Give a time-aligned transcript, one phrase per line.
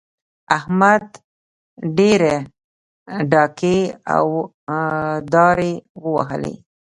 [0.57, 1.05] احمد
[1.97, 2.35] ډېرې
[3.31, 3.77] ډاکې
[4.15, 4.27] او
[5.33, 6.55] داړې ووهلې.